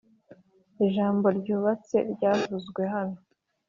ijambo 0.85 1.25
ryibutsa 1.37 1.97
ryavuzwe 2.13 2.81
hano, 2.93 3.17